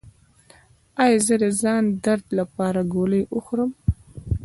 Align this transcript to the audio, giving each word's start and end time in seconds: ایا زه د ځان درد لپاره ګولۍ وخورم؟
ایا 1.03 1.19
زه 1.27 1.35
د 1.43 1.45
ځان 1.61 1.83
درد 2.05 2.25
لپاره 2.39 2.79
ګولۍ 2.93 3.23
وخورم؟ 3.35 3.71